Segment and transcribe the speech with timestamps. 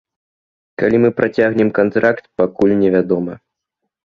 [0.81, 3.33] Калі мы працягнем кантракт, пакуль невядома.